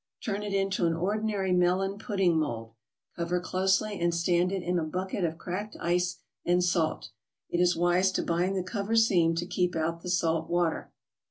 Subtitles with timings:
[0.25, 2.73] Turn it into an ordinary melon pudding mold,
[3.15, 7.11] cover closely and stand it in a bucket of cracked ice and salt.
[7.51, 10.91] It is wise to bind the cover seam to keep out the salt water.